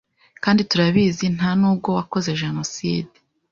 [0.43, 3.15] kandi turabizi nta nubwo wakoze Jenoside